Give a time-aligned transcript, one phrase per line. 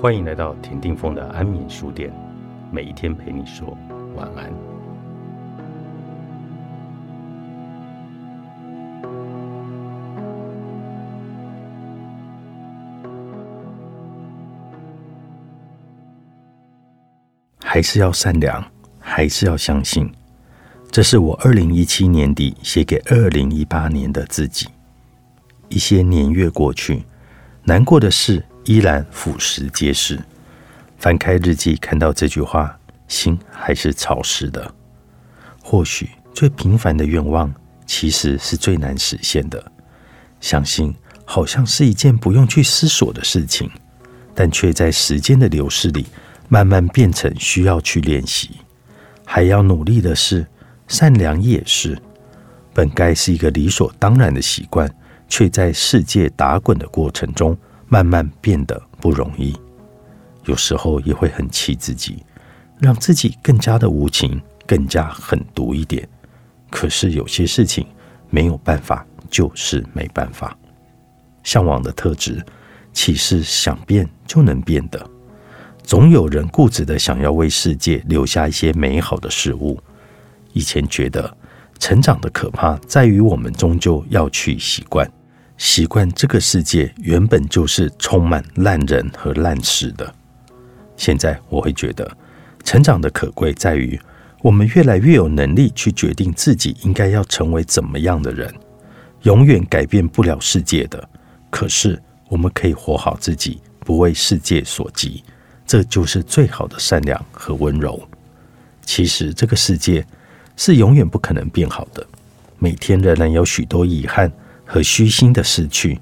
[0.00, 2.10] 欢迎来到田定峰的安眠书店，
[2.72, 3.76] 每一天陪你说
[4.16, 4.50] 晚安。
[17.58, 18.64] 还是要善良，
[18.98, 20.10] 还是要相信。
[20.90, 24.66] 这是我二零一七年底写给二零一八年的自己。
[25.68, 27.04] 一些年月过去，
[27.64, 28.42] 难过的事。
[28.64, 30.20] 依然俯拾皆是。
[30.98, 32.78] 翻开日记，看到这句话，
[33.08, 34.74] 心还是潮湿的。
[35.62, 37.52] 或许最平凡的愿望，
[37.86, 39.72] 其实是最难实现的。
[40.40, 43.70] 相信好像是一件不用去思索的事情，
[44.34, 46.06] 但却在时间的流逝里，
[46.48, 48.50] 慢慢变成需要去练习，
[49.24, 50.46] 还要努力的是
[50.86, 52.00] 善良也是。
[52.74, 54.88] 本该是一个理所当然的习惯，
[55.28, 57.56] 却在世界打滚的过程中。
[57.90, 59.54] 慢慢变得不容易，
[60.44, 62.24] 有时候也会很气自己，
[62.78, 66.08] 让自己更加的无情，更加狠毒一点。
[66.70, 67.84] 可是有些事情
[68.30, 70.56] 没有办法，就是没办法。
[71.42, 72.40] 向往的特质，
[72.92, 75.04] 岂是想变就能变的？
[75.82, 79.76] 总有人固执的想要为世界留下一些美好的事物。
[80.52, 81.36] 以前觉得
[81.80, 85.10] 成长的可怕，在于我们终究要去习惯。
[85.60, 90.14] 习惯这个世界原本就是充满烂人和烂事的。
[90.96, 92.10] 现在我会觉得，
[92.64, 94.00] 成长的可贵在于，
[94.40, 98.50] 我们越来越有能力去决定自己应该要成为怎么样的人。
[99.24, 101.06] 永远改变不了世界的，
[101.50, 105.22] 可是我们可以活好自己，不为世界所急。
[105.66, 108.02] 这就是最好的善良和温柔。
[108.86, 110.06] 其实这个世界
[110.56, 112.04] 是永远不可能变好的，
[112.58, 114.32] 每天仍然有许多遗憾。
[114.72, 116.00] 和虚心的失去，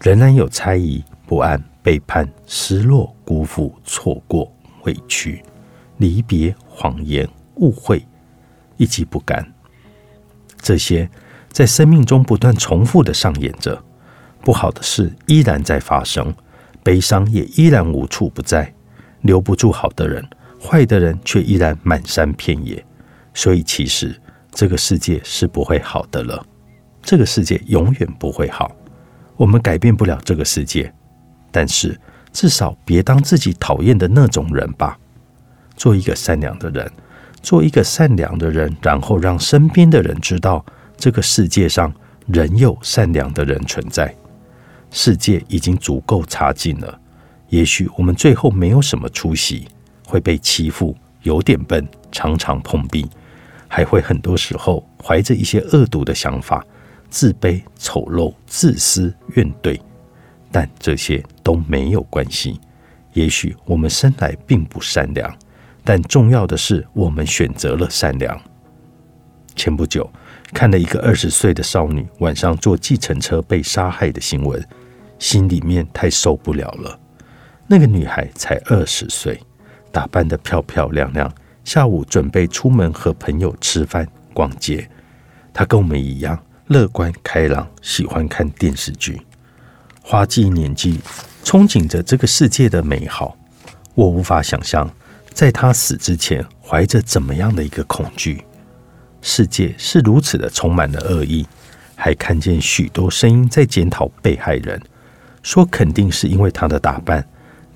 [0.00, 4.50] 仍然有猜疑、不安、背叛、失落、辜负、错过、
[4.84, 5.42] 委屈、
[5.98, 8.02] 离别、谎言、误会
[8.78, 9.46] 以及不甘。
[10.62, 11.06] 这些
[11.50, 13.84] 在生命中不断重复的上演着。
[14.40, 16.34] 不好的事依然在发生，
[16.82, 18.72] 悲伤也依然无处不在。
[19.20, 20.26] 留不住好的人，
[20.58, 22.82] 坏的人却依然满山遍野。
[23.34, 24.18] 所以，其实
[24.52, 26.46] 这个世界是不会好的了。
[27.06, 28.74] 这个世界永远不会好，
[29.36, 30.92] 我们改变不了这个世界，
[31.52, 31.96] 但是
[32.32, 34.98] 至少别当自己讨厌的那种人吧。
[35.76, 36.90] 做一个善良的人，
[37.40, 41.94] 做一个善良的人，然后让身边的人知道，这个世界上
[42.26, 44.12] 仍有善良的人存在。
[44.90, 47.00] 世界已经足够差劲了，
[47.50, 49.68] 也许我们最后没有什么出息，
[50.04, 53.08] 会被欺负，有点笨，常常碰壁，
[53.68, 56.66] 还会很多时候怀着一些恶毒的想法。
[57.08, 59.80] 自卑、丑陋、自私、怨怼，
[60.50, 62.60] 但这些都没有关系。
[63.12, 65.34] 也许我们生来并不善良，
[65.82, 68.38] 但重要的是我们选择了善良。
[69.54, 70.10] 前不久
[70.52, 74.62] 看了一个二十岁的少女晚上坐计程车被杀害的新闻，
[75.18, 77.00] 心里面太受不了了。
[77.66, 79.40] 那个女孩才二十岁，
[79.90, 81.32] 打扮得漂漂亮亮，
[81.64, 84.86] 下午准备出门和朋友吃饭、逛街。
[85.54, 86.38] 她跟我们一样。
[86.68, 89.20] 乐观开朗，喜欢看电视剧，
[90.02, 90.98] 花季年纪，
[91.44, 93.36] 憧憬着这个世界的美好。
[93.94, 94.90] 我无法想象，
[95.32, 98.44] 在他死之前，怀着怎么样的一个恐惧。
[99.22, 101.46] 世界是如此的充满了恶意，
[101.94, 104.80] 还看见许多声音在检讨被害人，
[105.44, 107.24] 说肯定是因为他的打扮，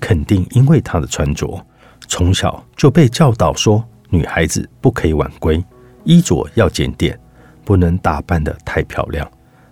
[0.01, 1.65] 肯定因为他的穿着。
[2.09, 5.63] 从小就被教导说，女孩子不可以晚归，
[6.03, 7.17] 衣着要检点。
[7.63, 9.29] 不能打扮的太漂亮，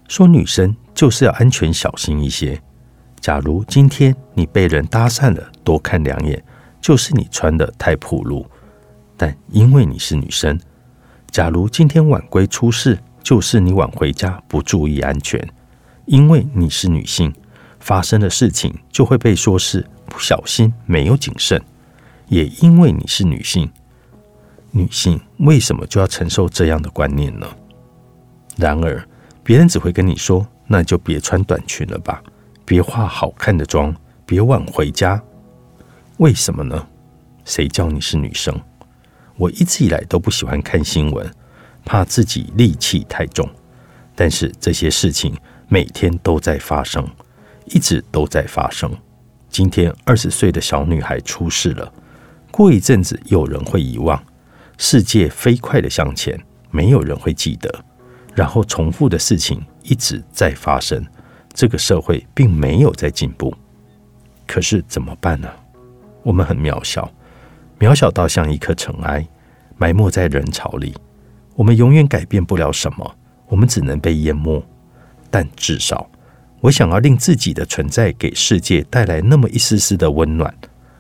[0.08, 2.60] 说女生就是要安全小心一些。
[3.20, 6.42] 假如今天你被人搭讪了，多看两眼，
[6.80, 8.46] 就是你穿的太暴露。
[9.18, 10.58] 但因为你是女生，
[11.30, 15.46] 假如今天晚归出事，就是你晚回家不注意安全。
[16.06, 17.34] 因为你是女性，
[17.80, 21.62] 发生的事情就会被说是不小心、没有谨慎。
[22.30, 23.70] 也因为你是女性，
[24.72, 27.46] 女性为什么就要承受这样的观念呢？
[28.60, 29.02] 然而，
[29.42, 32.22] 别人只会跟你说：“那就别穿短裙了吧，
[32.66, 33.96] 别化好看的妆，
[34.26, 35.22] 别晚回家。”
[36.20, 36.88] 为什么呢？
[37.46, 38.54] 谁叫你是女生？
[39.38, 41.26] 我一直以来都不喜欢看新闻，
[41.86, 43.50] 怕自己戾气太重。
[44.14, 45.34] 但是这些事情
[45.70, 47.08] 每天都在发生，
[47.68, 48.92] 一直都在发生。
[49.48, 51.90] 今天二十岁的小女孩出事了，
[52.52, 54.22] 过一阵子有人会遗忘。
[54.78, 56.38] 世界飞快的向前，
[56.70, 57.86] 没有人会记得。
[58.40, 61.06] 然后重复的事情一直在发生，
[61.54, 63.54] 这个社会并没有在进步。
[64.48, 65.50] 可是怎么办呢？
[66.24, 67.12] 我们很渺小，
[67.78, 69.28] 渺小到像一颗尘埃，
[69.76, 70.96] 埋没在人潮里。
[71.54, 73.14] 我们永远改变不了什么，
[73.48, 74.66] 我们只能被淹没。
[75.30, 76.10] 但至少，
[76.62, 80.56] 我想要令自己的存在给世界带来那么一丝丝的温暖。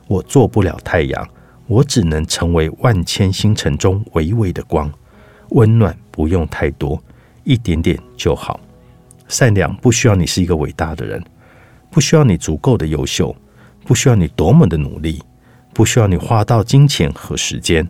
[0.07, 1.25] 我做不了太阳，
[1.67, 4.91] 我只能成为万千星辰中微微的光。
[5.51, 7.01] 温暖不用太多，
[7.49, 8.59] 一点点就好。
[9.27, 11.23] 善良不需要你是一个伟大的人，
[11.89, 13.35] 不需要你足够的优秀，
[13.83, 15.19] 不需要你多么的努力，
[15.73, 17.87] 不需要你花到金钱和时间，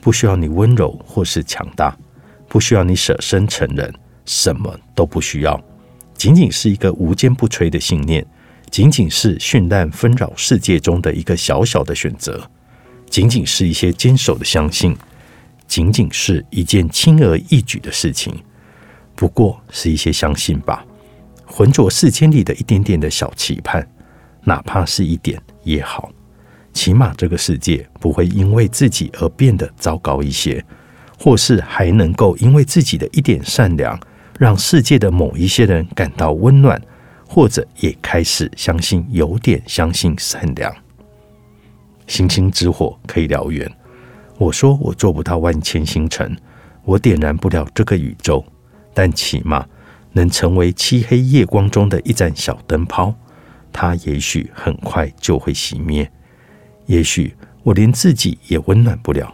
[0.00, 1.96] 不需要你温柔或是强大，
[2.48, 3.92] 不需要你舍身成人，
[4.26, 5.60] 什么都不需要，
[6.14, 8.24] 仅仅是一个无坚不摧的信念，
[8.70, 12.48] 仅仅是绚烂纷扰世界中的一个小小的选择，
[13.08, 14.96] 仅仅是一些坚守的相信，
[15.66, 18.32] 仅仅是一件轻而易举的事情。
[19.20, 20.82] 不过是一些相信吧，
[21.44, 23.86] 浑浊世间里的一点点的小期盼，
[24.44, 26.10] 哪怕是一点也好，
[26.72, 30.64] 起码这个世界不会因为自己而变得糟糕一些，
[31.18, 34.00] 或是还能够因为自己的一点善良，
[34.38, 36.80] 让世界的某一些人感到温暖，
[37.28, 40.74] 或者也开始相信，有点相信善良。
[42.06, 43.70] 星星之火可以燎原，
[44.38, 46.34] 我说我做不到万千星辰，
[46.86, 48.42] 我点燃不了这个宇宙。
[48.92, 49.66] 但起码
[50.12, 53.14] 能成为漆黑夜光中的一盏小灯泡，
[53.72, 56.10] 它也许很快就会熄灭，
[56.86, 59.32] 也许我连自己也温暖不了。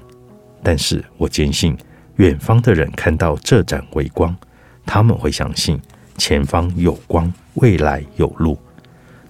[0.63, 1.77] 但是我坚信，
[2.17, 4.37] 远方的人看到这盏微光，
[4.85, 5.81] 他们会相信
[6.19, 8.59] 前方有光，未来有路。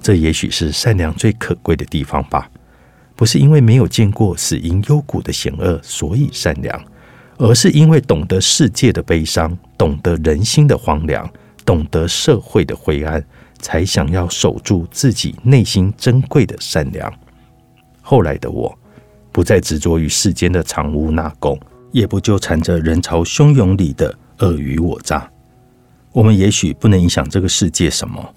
[0.00, 2.50] 这也许是善良最可贵的地方吧。
[3.14, 6.84] 不是因为没有见过死因幽谷的险恶，所以善良。
[7.38, 11.28] 而是因为懂得世界的悲伤，懂得人心的荒凉，
[11.64, 13.22] 懂得社会的灰暗，
[13.58, 17.12] 才想要守住自己内心珍贵的善良。
[18.00, 18.76] 后来的我，
[19.32, 21.58] 不再执着于世间的藏污纳垢，
[21.92, 25.30] 也不纠缠着人潮汹涌里的尔虞我诈。
[26.12, 28.34] 我们也许不能影响这个世界什么，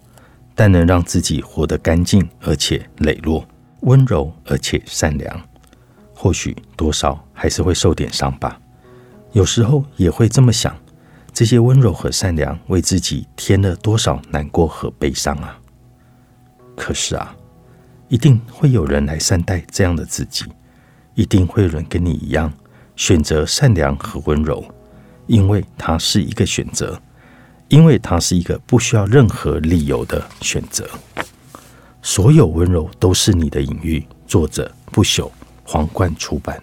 [0.53, 3.45] 但能让自己活得干净而且磊落，
[3.81, 5.41] 温柔而且善良。
[6.13, 8.59] 或许多少还是会受点伤吧。
[9.31, 10.75] 有时候也会这么想：
[11.31, 15.59] 这些温柔和善良为自己添了多少难过和悲伤啊！
[16.75, 17.35] 可是啊，
[18.07, 20.45] 一定会有人来善待这样的自己，
[21.13, 22.51] 一定会有人跟你一样
[22.95, 24.65] 选择善良和温柔，
[25.27, 26.99] 因为它是一个选择，
[27.67, 30.89] 因为它是一个不需要任何理由的选择。
[32.01, 34.03] 所有温柔都是你的隐喻。
[34.25, 35.29] 作者：不朽，
[35.63, 36.61] 皇冠出版。